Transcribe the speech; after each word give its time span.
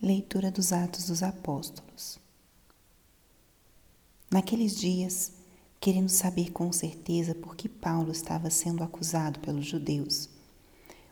Leitura 0.00 0.48
dos 0.48 0.72
Atos 0.72 1.08
dos 1.08 1.24
Apóstolos. 1.24 2.20
Naqueles 4.30 4.78
dias, 4.78 5.32
querendo 5.80 6.08
saber 6.08 6.52
com 6.52 6.70
certeza 6.70 7.34
por 7.34 7.56
que 7.56 7.68
Paulo 7.68 8.12
estava 8.12 8.48
sendo 8.48 8.84
acusado 8.84 9.40
pelos 9.40 9.66
judeus, 9.66 10.28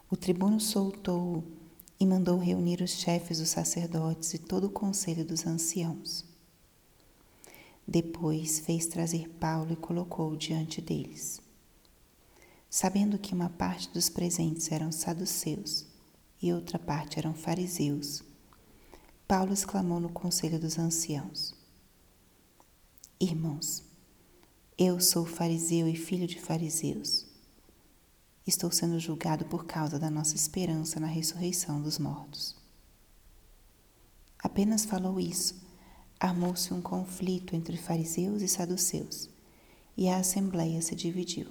o 0.08 0.16
tribuno 0.16 0.60
soltou-o 0.60 1.42
e 1.98 2.06
mandou 2.06 2.38
reunir 2.38 2.80
os 2.80 2.92
chefes 2.92 3.40
dos 3.40 3.48
sacerdotes 3.48 4.34
e 4.34 4.38
todo 4.38 4.68
o 4.68 4.70
conselho 4.70 5.24
dos 5.24 5.44
anciãos. 5.48 6.24
Depois 7.84 8.60
fez 8.60 8.86
trazer 8.86 9.28
Paulo 9.30 9.72
e 9.72 9.76
colocou-o 9.76 10.36
diante 10.36 10.80
deles. 10.80 11.40
Sabendo 12.70 13.18
que 13.18 13.34
uma 13.34 13.50
parte 13.50 13.88
dos 13.88 14.08
presentes 14.08 14.70
eram 14.70 14.92
saduceus 14.92 15.84
e 16.40 16.52
outra 16.52 16.78
parte 16.78 17.18
eram 17.18 17.34
fariseus, 17.34 18.22
Paulo 19.28 19.52
exclamou 19.52 19.98
no 19.98 20.08
conselho 20.08 20.56
dos 20.56 20.78
anciãos: 20.78 21.52
Irmãos, 23.18 23.82
eu 24.78 25.00
sou 25.00 25.26
fariseu 25.26 25.88
e 25.88 25.96
filho 25.96 26.28
de 26.28 26.40
fariseus. 26.40 27.26
Estou 28.46 28.70
sendo 28.70 29.00
julgado 29.00 29.44
por 29.46 29.64
causa 29.64 29.98
da 29.98 30.08
nossa 30.08 30.36
esperança 30.36 31.00
na 31.00 31.08
ressurreição 31.08 31.82
dos 31.82 31.98
mortos. 31.98 32.54
Apenas 34.38 34.84
falou 34.84 35.18
isso, 35.18 35.60
armou-se 36.20 36.72
um 36.72 36.80
conflito 36.80 37.56
entre 37.56 37.76
fariseus 37.76 38.42
e 38.42 38.46
saduceus, 38.48 39.28
e 39.96 40.08
a 40.08 40.18
assembleia 40.18 40.80
se 40.80 40.94
dividiu. 40.94 41.48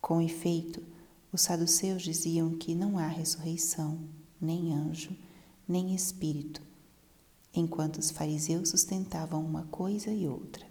Com 0.00 0.22
efeito, 0.22 0.82
os 1.30 1.42
saduceus 1.42 2.00
diziam 2.00 2.56
que 2.56 2.74
não 2.74 2.96
há 2.96 3.06
ressurreição, 3.08 4.08
nem 4.40 4.72
anjo, 4.72 5.14
nem 5.68 5.94
espírito, 5.94 6.62
enquanto 7.54 7.98
os 7.98 8.10
fariseus 8.10 8.70
sustentavam 8.70 9.44
uma 9.44 9.64
coisa 9.64 10.10
e 10.10 10.26
outra. 10.26 10.66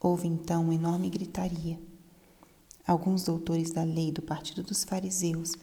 Houve 0.00 0.26
então 0.26 0.64
uma 0.64 0.74
enorme 0.74 1.08
gritaria. 1.08 1.80
Alguns 2.86 3.22
doutores 3.24 3.70
da 3.70 3.84
lei 3.84 4.12
do 4.12 4.20
partido 4.20 4.62
dos 4.62 4.84
fariseus 4.84 5.54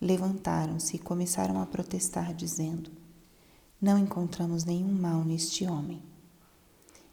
levantaram-se 0.00 0.96
e 0.96 0.98
começaram 0.98 1.62
a 1.62 1.66
protestar, 1.66 2.34
dizendo: 2.34 2.90
Não 3.80 3.96
encontramos 3.96 4.64
nenhum 4.64 4.92
mal 4.92 5.24
neste 5.24 5.64
homem. 5.64 6.02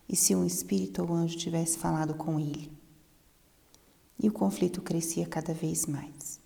E 0.09 0.15
se 0.15 0.35
um 0.35 0.45
espírito 0.45 1.01
ou 1.01 1.13
anjo 1.13 1.37
tivesse 1.37 1.77
falado 1.77 2.15
com 2.15 2.39
ele? 2.39 2.71
E 4.19 4.27
o 4.27 4.33
conflito 4.33 4.81
crescia 4.81 5.25
cada 5.25 5.53
vez 5.53 5.85
mais. 5.85 6.42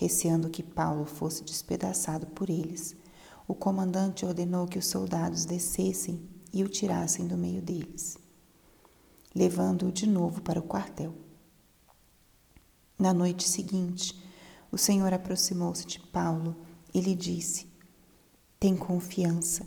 Receando 0.00 0.48
que 0.48 0.62
Paulo 0.62 1.04
fosse 1.04 1.42
despedaçado 1.42 2.28
por 2.28 2.48
eles, 2.48 2.94
o 3.48 3.52
comandante 3.54 4.24
ordenou 4.24 4.64
que 4.64 4.78
os 4.78 4.86
soldados 4.86 5.44
descessem 5.44 6.20
e 6.52 6.62
o 6.62 6.68
tirassem 6.68 7.26
do 7.26 7.36
meio 7.36 7.60
deles, 7.60 8.16
levando-o 9.34 9.90
de 9.90 10.06
novo 10.06 10.40
para 10.40 10.60
o 10.60 10.62
quartel. 10.62 11.12
Na 12.96 13.12
noite 13.12 13.48
seguinte, 13.48 14.16
o 14.70 14.78
Senhor 14.78 15.12
aproximou-se 15.12 15.84
de 15.84 15.98
Paulo 15.98 16.54
e 16.94 17.00
lhe 17.00 17.16
disse: 17.16 17.66
Tem 18.60 18.76
confiança. 18.76 19.66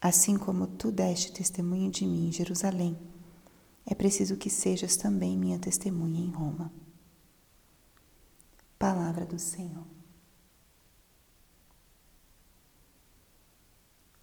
Assim 0.00 0.38
como 0.38 0.68
tu 0.68 0.92
deste 0.92 1.32
testemunho 1.32 1.90
de 1.90 2.06
mim 2.06 2.28
em 2.28 2.32
Jerusalém, 2.32 2.96
é 3.84 3.96
preciso 3.96 4.36
que 4.36 4.48
sejas 4.48 4.94
também 4.96 5.36
minha 5.36 5.58
testemunha 5.58 6.20
em 6.20 6.30
Roma. 6.30 6.83
Palavra 9.14 9.32
do 9.32 9.38
Senhor. 9.38 9.86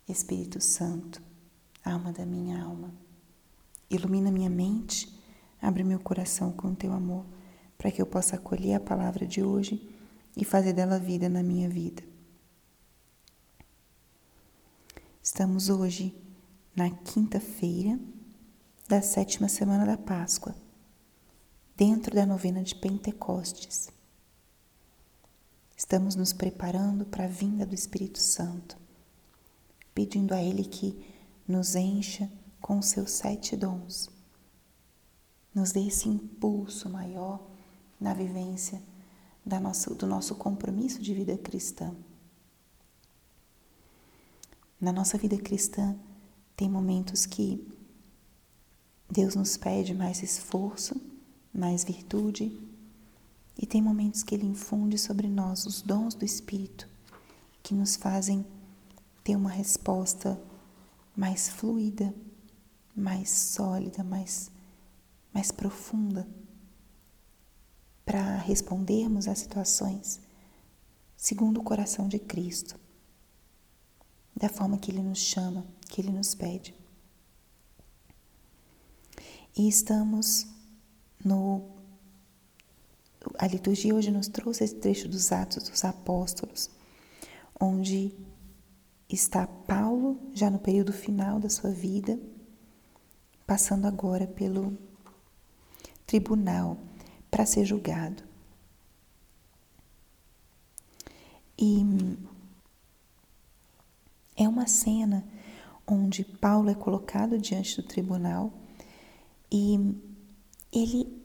Espírito 0.06 0.60
Santo, 0.60 1.24
alma 1.82 2.12
da 2.12 2.26
minha 2.26 2.62
alma, 2.62 2.94
ilumina 3.90 4.30
minha 4.30 4.50
mente, 4.50 5.18
abre 5.62 5.82
meu 5.82 5.98
coração 5.98 6.52
com 6.52 6.76
teu 6.76 6.92
amor, 6.92 7.26
para 7.78 7.90
que 7.90 8.02
eu 8.02 8.06
possa 8.06 8.36
acolher 8.36 8.74
a 8.74 8.80
palavra 8.82 9.26
de 9.26 9.42
hoje 9.42 9.90
e 10.36 10.44
fazer 10.44 10.74
dela 10.74 11.00
vida 11.00 11.30
na 11.30 11.42
minha 11.42 11.70
vida. 11.70 12.04
Estamos 15.24 15.70
hoje 15.70 16.14
na 16.76 16.90
quinta-feira 16.90 17.98
da 18.90 19.02
sétima 19.02 19.48
semana 19.48 19.86
da 19.86 19.98
Páscoa, 19.98 20.54
dentro 21.78 22.14
da 22.14 22.26
novena 22.26 22.62
de 22.62 22.76
Pentecostes. 22.76 24.01
Estamos 25.84 26.16
nos 26.16 26.32
preparando 26.32 27.06
para 27.06 27.26
a 27.26 27.28
vinda 27.28 27.66
do 27.66 27.74
Espírito 27.74 28.20
Santo, 28.20 28.78
pedindo 29.96 30.32
a 30.32 30.40
Ele 30.40 30.64
que 30.64 30.96
nos 31.48 31.74
encha 31.74 32.32
com 32.62 32.78
os 32.78 32.86
seus 32.86 33.10
sete 33.10 33.58
dons, 33.58 34.08
nos 35.56 35.72
dê 35.72 35.88
esse 35.88 36.08
impulso 36.08 36.88
maior 36.88 37.44
na 38.00 38.14
vivência 38.14 38.80
da 39.44 39.60
nossa, 39.60 39.92
do 39.96 40.06
nosso 40.06 40.36
compromisso 40.36 41.02
de 41.02 41.16
vida 41.16 41.36
cristã. 41.36 41.92
Na 44.80 44.94
nossa 44.94 45.18
vida 45.18 45.38
cristã, 45.40 45.98
tem 46.56 46.70
momentos 46.70 47.26
que 47.26 47.68
Deus 49.10 49.34
nos 49.34 49.58
pede 49.58 49.96
mais 49.96 50.22
esforço, 50.22 51.02
mais 51.52 51.84
virtude, 51.84 52.71
e 53.58 53.66
tem 53.66 53.82
momentos 53.82 54.24
que 54.24 54.36
Ele 54.36 54.46
infunde 54.46 54.98
sobre 54.98 55.28
nós 55.28 55.66
os 55.66 55.82
dons 55.82 56.14
do 56.16 56.26
Espírito 56.26 56.88
que 57.64 57.74
nos 57.74 57.96
fazem 57.96 58.46
ter 59.24 59.36
uma 59.36 59.50
resposta 59.50 60.42
mais 61.16 61.50
fluida, 61.50 62.14
mais 62.96 63.30
sólida, 63.30 64.04
mais, 64.04 64.52
mais 65.34 65.52
profunda 65.52 66.28
para 68.06 68.38
respondermos 68.38 69.28
às 69.28 69.40
situações 69.40 70.20
segundo 71.16 71.60
o 71.60 71.64
coração 71.64 72.08
de 72.08 72.18
Cristo, 72.18 72.80
da 74.36 74.50
forma 74.50 74.80
que 74.80 74.90
Ele 74.90 75.04
nos 75.04 75.20
chama, 75.20 75.64
que 75.88 76.02
Ele 76.02 76.12
nos 76.12 76.34
pede. 76.34 76.74
E 79.56 79.68
estamos 79.68 80.48
no 81.24 81.81
a 83.38 83.48
liturgia 83.48 83.94
hoje 83.94 84.12
nos 84.12 84.28
trouxe 84.28 84.64
esse 84.64 84.76
trecho 84.76 85.08
dos 85.08 85.32
Atos 85.32 85.70
dos 85.70 85.86
Apóstolos, 85.86 86.70
onde 87.60 88.14
está 89.10 89.46
Paulo, 89.46 90.20
já 90.34 90.50
no 90.50 90.60
período 90.60 90.92
final 90.92 91.40
da 91.40 91.50
sua 91.50 91.70
vida, 91.70 92.20
passando 93.46 93.86
agora 93.86 94.26
pelo 94.26 94.78
tribunal 96.06 96.78
para 97.30 97.46
ser 97.46 97.66
julgado. 97.66 98.24
E 101.58 101.86
é 104.36 104.48
uma 104.48 104.66
cena 104.66 105.24
onde 105.86 106.24
Paulo 106.24 106.70
é 106.70 106.76
colocado 106.76 107.38
diante 107.38 107.76
do 107.76 107.88
tribunal 107.88 108.52
e 109.52 109.78
ele 110.72 111.21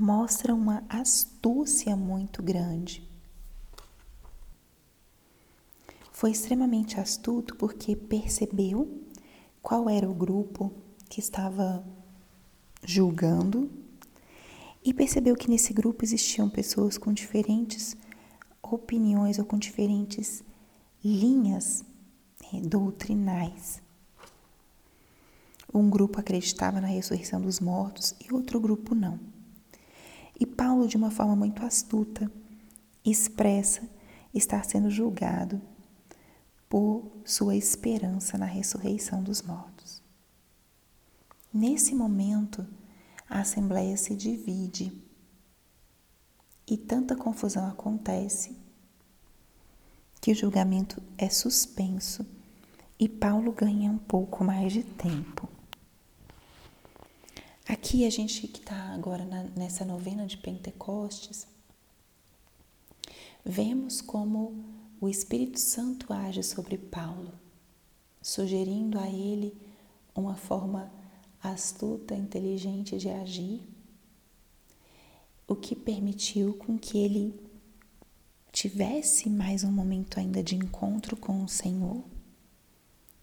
mostra 0.00 0.54
uma 0.54 0.82
astúcia 0.88 1.94
muito 1.94 2.42
grande. 2.42 3.06
Foi 6.10 6.30
extremamente 6.30 6.98
astuto 6.98 7.54
porque 7.56 7.94
percebeu 7.94 9.02
qual 9.60 9.90
era 9.90 10.08
o 10.08 10.14
grupo 10.14 10.72
que 11.08 11.20
estava 11.20 11.84
julgando 12.82 13.70
e 14.82 14.94
percebeu 14.94 15.36
que 15.36 15.50
nesse 15.50 15.74
grupo 15.74 16.02
existiam 16.02 16.48
pessoas 16.48 16.96
com 16.96 17.12
diferentes 17.12 17.94
opiniões 18.62 19.38
ou 19.38 19.44
com 19.44 19.58
diferentes 19.58 20.42
linhas 21.04 21.84
eh, 22.54 22.60
doutrinais. 22.62 23.82
Um 25.72 25.90
grupo 25.90 26.18
acreditava 26.18 26.80
na 26.80 26.86
ressurreição 26.86 27.40
dos 27.40 27.60
mortos 27.60 28.14
e 28.18 28.32
outro 28.32 28.58
grupo 28.58 28.94
não. 28.94 29.39
E 30.40 30.46
Paulo, 30.46 30.88
de 30.88 30.96
uma 30.96 31.10
forma 31.10 31.36
muito 31.36 31.62
astuta, 31.66 32.32
expressa 33.04 33.86
estar 34.32 34.64
sendo 34.64 34.90
julgado 34.90 35.60
por 36.66 37.12
sua 37.26 37.54
esperança 37.54 38.38
na 38.38 38.46
ressurreição 38.46 39.22
dos 39.22 39.42
mortos. 39.42 40.02
Nesse 41.52 41.94
momento, 41.94 42.66
a 43.28 43.40
Assembleia 43.40 43.98
se 43.98 44.16
divide 44.16 44.90
e 46.66 46.78
tanta 46.78 47.14
confusão 47.14 47.68
acontece 47.68 48.56
que 50.22 50.32
o 50.32 50.34
julgamento 50.34 51.02
é 51.18 51.28
suspenso 51.28 52.24
e 52.98 53.08
Paulo 53.08 53.52
ganha 53.52 53.90
um 53.90 53.98
pouco 53.98 54.42
mais 54.42 54.72
de 54.72 54.84
tempo. 54.84 55.49
Aqui 57.70 58.04
a 58.04 58.10
gente 58.10 58.48
que 58.48 58.58
está 58.58 58.74
agora 58.94 59.24
na, 59.24 59.44
nessa 59.44 59.84
novena 59.84 60.26
de 60.26 60.36
Pentecostes, 60.36 61.46
vemos 63.44 64.00
como 64.00 64.64
o 65.00 65.08
Espírito 65.08 65.60
Santo 65.60 66.12
age 66.12 66.42
sobre 66.42 66.76
Paulo, 66.76 67.32
sugerindo 68.20 68.98
a 68.98 69.08
ele 69.08 69.56
uma 70.16 70.34
forma 70.34 70.92
astuta, 71.40 72.12
inteligente 72.12 72.98
de 72.98 73.08
agir, 73.08 73.62
o 75.46 75.54
que 75.54 75.76
permitiu 75.76 76.54
com 76.54 76.76
que 76.76 76.98
ele 76.98 77.40
tivesse 78.50 79.30
mais 79.30 79.62
um 79.62 79.70
momento 79.70 80.18
ainda 80.18 80.42
de 80.42 80.56
encontro 80.56 81.16
com 81.16 81.44
o 81.44 81.48
Senhor, 81.48 82.02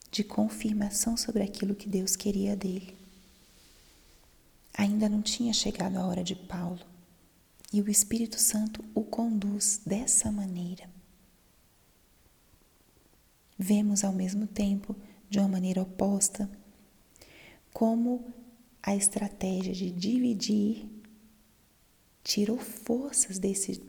de 0.09 0.23
confirmação 0.23 1.17
sobre 1.17 1.43
aquilo 1.43 1.75
que 1.75 1.89
Deus 1.89 2.15
queria 2.15 2.55
dele. 2.55 3.06
Ainda 4.77 5.09
não 5.09 5.23
tinha 5.23 5.51
chegado 5.51 5.97
a 5.97 6.05
hora 6.05 6.23
de 6.23 6.35
Paulo 6.35 6.85
e 7.73 7.81
o 7.81 7.89
Espírito 7.89 8.39
Santo 8.39 8.85
o 8.93 9.03
conduz 9.03 9.81
dessa 9.83 10.31
maneira. 10.31 10.87
Vemos 13.57 14.03
ao 14.03 14.13
mesmo 14.13 14.45
tempo, 14.45 14.95
de 15.27 15.39
uma 15.39 15.47
maneira 15.47 15.81
oposta, 15.81 16.47
como 17.73 18.31
a 18.83 18.95
estratégia 18.95 19.73
de 19.73 19.89
dividir 19.89 20.87
tirou 22.23 22.59
forças 22.59 23.39
desse, 23.39 23.81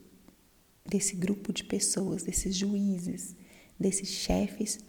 desse 0.87 1.15
grupo 1.15 1.53
de 1.53 1.65
pessoas, 1.65 2.23
desses 2.23 2.57
juízes, 2.57 3.37
desses 3.79 4.09
chefes 4.09 4.81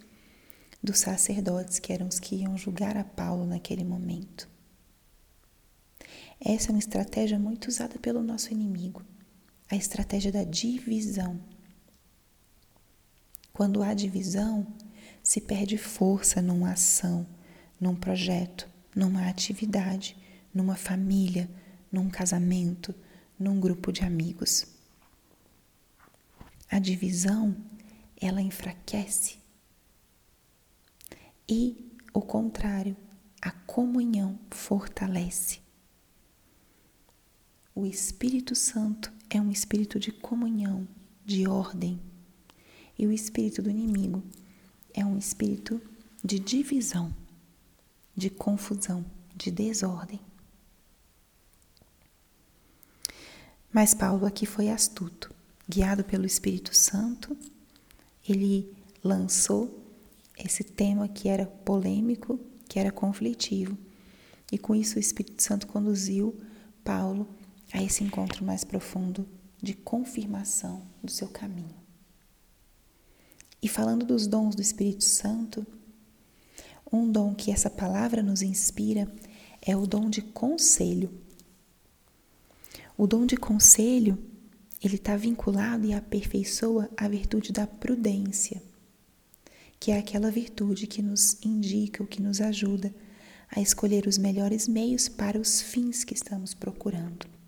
dos 0.81 0.99
sacerdotes 0.99 1.77
que 1.77 1.91
eram 1.91 2.07
os 2.07 2.19
que 2.19 2.37
iam 2.37 2.57
julgar 2.57 2.95
a 2.95 3.03
Paulo 3.03 3.45
naquele 3.45 3.83
momento. 3.83 4.49
Essa 6.51 6.69
é 6.69 6.71
uma 6.71 6.79
estratégia 6.79 7.37
muito 7.37 7.67
usada 7.67 7.99
pelo 7.99 8.23
nosso 8.23 8.51
inimigo, 8.51 9.05
a 9.69 9.75
estratégia 9.75 10.31
da 10.31 10.43
divisão. 10.43 11.39
Quando 13.53 13.83
há 13.83 13.93
divisão, 13.93 14.65
se 15.21 15.39
perde 15.41 15.77
força 15.77 16.41
numa 16.41 16.71
ação, 16.71 17.27
num 17.79 17.95
projeto, 17.95 18.67
numa 18.95 19.29
atividade, 19.29 20.17
numa 20.51 20.75
família, 20.75 21.47
num 21.91 22.09
casamento, 22.09 22.95
num 23.37 23.59
grupo 23.59 23.91
de 23.91 24.03
amigos. 24.03 24.65
A 26.67 26.79
divisão, 26.79 27.55
ela 28.19 28.41
enfraquece. 28.41 29.37
E 31.47 31.93
o 32.11 32.21
contrário, 32.21 32.97
a 33.39 33.51
comunhão 33.51 34.39
fortalece. 34.49 35.68
O 37.75 37.85
Espírito 37.85 38.55
Santo 38.55 39.11
é 39.29 39.39
um 39.39 39.51
espírito 39.51 39.99
de 39.99 40.11
comunhão, 40.11 40.87
de 41.25 41.47
ordem. 41.47 41.99
E 42.97 43.05
o 43.05 43.11
espírito 43.11 43.61
do 43.61 43.69
inimigo 43.69 44.23
é 44.93 45.05
um 45.05 45.17
espírito 45.17 45.81
de 46.23 46.39
divisão, 46.39 47.13
de 48.15 48.29
confusão, 48.29 49.05
de 49.35 49.51
desordem. 49.51 50.19
Mas 53.71 53.93
Paulo 53.93 54.25
aqui 54.25 54.45
foi 54.45 54.69
astuto, 54.69 55.33
guiado 55.67 56.03
pelo 56.03 56.25
Espírito 56.25 56.75
Santo, 56.75 57.37
ele 58.27 58.75
lançou 59.03 59.79
esse 60.37 60.63
tema 60.63 61.07
que 61.07 61.29
era 61.29 61.45
polêmico, 61.45 62.39
que 62.67 62.79
era 62.79 62.91
conflitivo. 62.91 63.77
E 64.51 64.57
com 64.57 64.73
isso 64.73 64.97
o 64.97 64.99
Espírito 64.99 65.43
Santo 65.43 65.67
conduziu 65.67 66.35
Paulo 66.83 67.27
a 67.71 67.81
esse 67.81 68.03
encontro 68.03 68.43
mais 68.43 68.63
profundo 68.63 69.27
de 69.61 69.73
confirmação 69.73 70.83
do 71.03 71.11
seu 71.11 71.27
caminho. 71.27 71.75
E 73.61 73.67
falando 73.67 74.05
dos 74.05 74.25
dons 74.25 74.55
do 74.55 74.61
Espírito 74.61 75.03
Santo, 75.03 75.65
um 76.91 77.11
dom 77.11 77.35
que 77.35 77.51
essa 77.51 77.69
palavra 77.69 78.23
nos 78.23 78.41
inspira 78.41 79.11
é 79.61 79.75
o 79.75 79.85
dom 79.85 80.09
de 80.09 80.21
conselho. 80.21 81.11
O 82.97 83.05
dom 83.05 83.25
de 83.25 83.37
conselho, 83.37 84.17
ele 84.81 84.95
está 84.95 85.15
vinculado 85.15 85.85
e 85.85 85.93
aperfeiçoa 85.93 86.89
a 86.95 87.07
virtude 87.07 87.51
da 87.51 87.67
prudência, 87.67 88.63
que 89.79 89.91
é 89.91 89.99
aquela 89.99 90.31
virtude 90.31 90.87
que 90.87 91.01
nos 91.01 91.37
indica, 91.43 92.01
o 92.01 92.07
que 92.07 92.21
nos 92.21 92.41
ajuda 92.41 92.93
a 93.49 93.59
escolher 93.61 94.07
os 94.07 94.17
melhores 94.17 94.67
meios 94.67 95.09
para 95.09 95.39
os 95.39 95.61
fins 95.61 96.03
que 96.03 96.13
estamos 96.13 96.53
procurando 96.53 97.38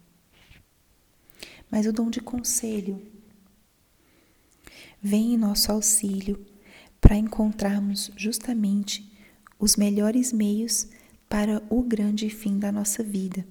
mas 1.72 1.86
o 1.86 1.94
dom 1.94 2.10
de 2.10 2.20
conselho 2.20 3.02
vem 5.02 5.34
em 5.34 5.38
nosso 5.38 5.72
auxílio 5.72 6.46
para 7.00 7.16
encontrarmos 7.16 8.12
justamente 8.16 9.10
os 9.58 9.76
melhores 9.76 10.34
meios 10.34 10.88
para 11.30 11.64
o 11.70 11.82
grande 11.82 12.30
fim 12.30 12.60
da 12.60 12.72
nossa 12.72 13.02
vida, 13.02 13.48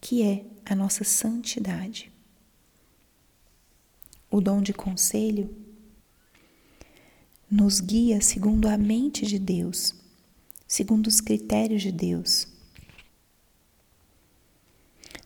que 0.00 0.22
é 0.22 0.44
a 0.64 0.74
nossa 0.74 1.02
santidade. 1.02 2.12
O 4.30 4.40
dom 4.40 4.60
de 4.60 4.72
conselho 4.72 5.56
nos 7.50 7.80
guia 7.80 8.20
segundo 8.20 8.68
a 8.68 8.76
mente 8.76 9.24
de 9.24 9.38
Deus, 9.38 9.94
segundo 10.66 11.06
os 11.06 11.20
critérios 11.20 11.80
de 11.80 11.90
Deus. 11.90 12.46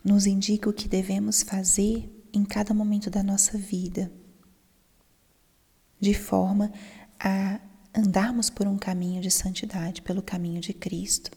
Nos 0.04 0.26
indica 0.26 0.68
o 0.68 0.72
que 0.72 0.88
devemos 0.88 1.42
fazer 1.42 2.08
em 2.32 2.44
cada 2.44 2.72
momento 2.72 3.10
da 3.10 3.22
nossa 3.22 3.56
vida, 3.58 4.10
de 5.98 6.14
forma 6.14 6.72
a 7.18 7.60
andarmos 7.94 8.48
por 8.48 8.66
um 8.66 8.78
caminho 8.78 9.20
de 9.20 9.30
santidade, 9.30 10.02
pelo 10.02 10.22
caminho 10.22 10.60
de 10.60 10.72
Cristo. 10.72 11.30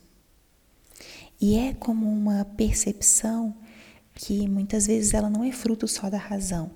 E 1.42 1.58
é 1.58 1.74
como 1.74 2.08
uma 2.08 2.46
percepção 2.46 3.56
que 4.14 4.48
muitas 4.48 4.88
vezes 4.88 5.14
ela 5.14 5.30
não 5.30 5.44
é 5.44 5.52
fruto 5.52 5.88
só 5.88 6.10
da 6.10 6.18
razão. 6.18 6.72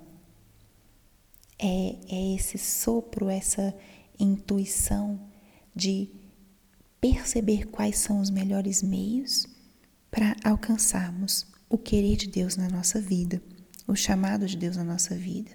É, 1.58 1.96
é 2.08 2.34
esse 2.34 2.58
sopro, 2.58 3.28
essa 3.28 3.74
intuição 4.18 5.20
de 5.74 6.10
perceber 7.00 7.66
quais 7.66 7.98
são 7.98 8.20
os 8.20 8.30
melhores 8.30 8.82
meios 8.82 9.46
para 10.10 10.34
alcançarmos 10.44 11.46
o 11.68 11.78
querer 11.78 12.16
de 12.16 12.26
Deus 12.26 12.56
na 12.56 12.68
nossa 12.68 13.00
vida 13.00 13.40
o 13.88 13.96
chamado 13.96 14.46
de 14.46 14.56
Deus 14.56 14.76
na 14.76 14.84
nossa 14.84 15.16
vida. 15.16 15.50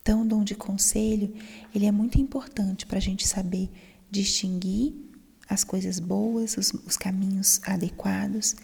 Então, 0.00 0.22
o 0.22 0.24
dom 0.24 0.42
de 0.42 0.56
conselho, 0.56 1.32
ele 1.72 1.86
é 1.86 1.92
muito 1.92 2.18
importante 2.18 2.86
para 2.86 2.98
a 2.98 3.00
gente 3.00 3.28
saber 3.28 3.70
distinguir 4.10 4.94
as 5.48 5.62
coisas 5.62 6.00
boas, 6.00 6.56
os, 6.56 6.72
os 6.72 6.96
caminhos 6.96 7.60
adequados 7.64 8.56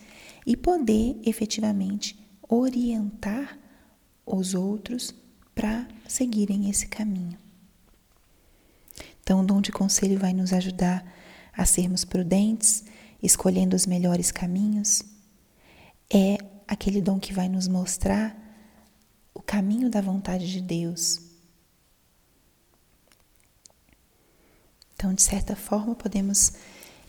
e 0.45 0.57
poder 0.57 1.21
efetivamente 1.25 2.19
orientar 2.49 3.59
os 4.27 4.55
outros 4.55 5.15
para 5.55 5.87
seguirem 6.09 6.69
esse 6.71 6.89
caminho. 6.89 7.39
Então, 9.23 9.41
o 9.41 9.47
dom 9.47 9.61
de 9.61 9.71
conselho 9.71 10.19
vai 10.19 10.33
nos 10.33 10.53
ajudar 10.53 11.05
a 11.53 11.67
sermos 11.67 12.05
prudentes, 12.05 12.85
escolhendo 13.23 13.77
os 13.77 13.85
melhores 13.85 14.33
caminhos. 14.33 15.03
É 16.13 16.39
aquele 16.69 17.01
dom 17.01 17.19
que 17.19 17.33
vai 17.33 17.49
nos 17.49 17.67
mostrar 17.67 18.37
o 19.33 19.41
caminho 19.41 19.89
da 19.89 20.03
vontade 20.03 20.47
de 20.53 20.61
Deus. 20.61 21.21
Então, 24.95 25.15
de 25.15 25.23
certa 25.23 25.57
forma, 25.57 25.95
podemos 25.95 26.53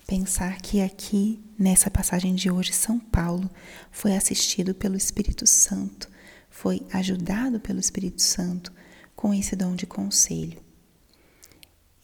pensar 0.07 0.61
que 0.61 0.81
aqui, 0.81 1.43
nessa 1.57 1.91
passagem 1.91 2.33
de 2.33 2.49
hoje, 2.49 2.71
São 2.71 2.97
Paulo 2.99 3.49
foi 3.91 4.15
assistido 4.15 4.73
pelo 4.73 4.95
Espírito 4.95 5.45
Santo, 5.45 6.09
foi 6.49 6.85
ajudado 6.93 7.59
pelo 7.59 7.79
Espírito 7.79 8.21
Santo 8.21 8.71
com 9.15 9.33
esse 9.33 9.55
dom 9.55 9.75
de 9.75 9.85
conselho. 9.85 10.61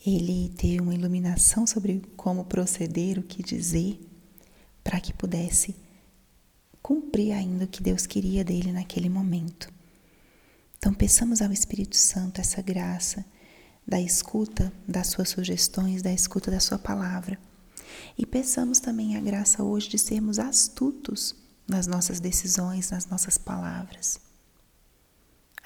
Ele 0.06 0.50
teve 0.58 0.82
uma 0.82 0.94
iluminação 0.94 1.66
sobre 1.66 2.02
como 2.18 2.46
proceder, 2.46 3.18
o 3.18 3.24
que 3.24 3.42
dizer, 3.42 4.00
para 4.84 5.00
que 5.00 5.14
pudesse 5.14 5.76
cumprir 6.86 7.32
ainda 7.32 7.66
o 7.66 7.68
que 7.68 7.82
Deus 7.82 8.06
queria 8.06 8.44
dele 8.44 8.72
naquele 8.72 9.10
momento. 9.10 9.74
Então, 10.78 10.94
peçamos 10.94 11.42
ao 11.42 11.52
Espírito 11.52 11.98
Santo 11.98 12.40
essa 12.40 12.62
graça 12.62 13.26
da 13.88 14.00
escuta 14.00 14.72
das 14.88 15.08
suas 15.08 15.30
sugestões, 15.30 16.04
da 16.04 16.14
escuta 16.14 16.52
da 16.52 16.60
sua 16.60 16.78
palavra. 16.78 17.40
E 18.16 18.24
peçamos 18.24 18.80
também 18.80 19.18
a 19.18 19.20
graça 19.20 19.64
hoje 19.64 19.90
de 19.90 19.98
sermos 19.98 20.38
astutos 20.38 21.36
nas 21.68 21.88
nossas 21.88 22.20
decisões, 22.20 22.92
nas 22.92 23.08
nossas 23.08 23.36
palavras. 23.36 24.20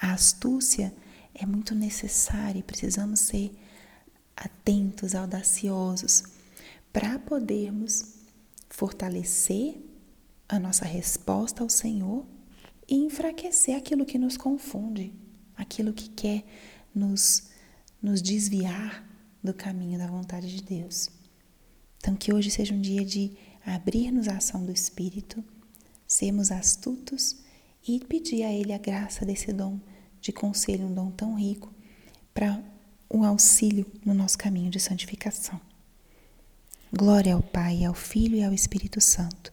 A 0.00 0.14
astúcia 0.14 0.90
é 1.34 1.44
muito 1.44 1.74
necessária 1.74 2.60
e 2.60 2.62
precisamos 2.62 3.20
ser 3.20 3.54
atentos, 4.34 5.14
audaciosos, 5.14 6.22
para 6.90 7.18
podermos 7.18 8.06
fortalecer 8.70 9.89
a 10.50 10.58
nossa 10.58 10.84
resposta 10.84 11.62
ao 11.62 11.70
Senhor 11.70 12.26
e 12.88 12.96
enfraquecer 12.96 13.76
aquilo 13.76 14.04
que 14.04 14.18
nos 14.18 14.36
confunde, 14.36 15.14
aquilo 15.56 15.92
que 15.92 16.10
quer 16.10 16.44
nos, 16.92 17.50
nos 18.02 18.20
desviar 18.20 19.08
do 19.42 19.54
caminho 19.54 19.96
da 19.96 20.08
vontade 20.08 20.54
de 20.54 20.60
Deus. 20.60 21.08
Então, 21.98 22.16
que 22.16 22.32
hoje 22.34 22.50
seja 22.50 22.74
um 22.74 22.80
dia 22.80 23.04
de 23.04 23.36
abrir-nos 23.64 24.26
à 24.26 24.38
ação 24.38 24.66
do 24.66 24.72
Espírito, 24.72 25.44
sermos 26.04 26.50
astutos 26.50 27.36
e 27.86 28.00
pedir 28.00 28.42
a 28.42 28.52
Ele 28.52 28.72
a 28.72 28.78
graça 28.78 29.24
desse 29.24 29.52
dom 29.52 29.78
de 30.20 30.32
conselho, 30.32 30.86
um 30.86 30.92
dom 30.92 31.12
tão 31.12 31.38
rico, 31.38 31.72
para 32.34 32.60
um 33.08 33.22
auxílio 33.22 33.86
no 34.04 34.14
nosso 34.14 34.36
caminho 34.36 34.70
de 34.70 34.80
santificação. 34.80 35.60
Glória 36.92 37.34
ao 37.34 37.42
Pai, 37.42 37.84
ao 37.84 37.94
Filho 37.94 38.36
e 38.36 38.42
ao 38.42 38.52
Espírito 38.52 39.00
Santo, 39.00 39.52